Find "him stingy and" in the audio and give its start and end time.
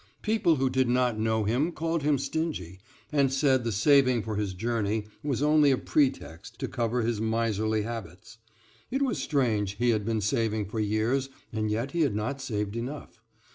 2.01-3.31